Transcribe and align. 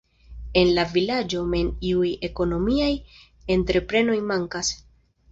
En 0.59 0.69
la 0.75 0.83
vilaĝo 0.93 1.41
mem 1.49 1.67
iuj 1.89 2.09
ekonomiaj 2.27 2.87
entreprenoj 3.57 4.17
mankas. 4.33 4.73